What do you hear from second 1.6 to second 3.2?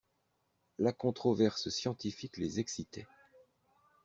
scientifique les excitait.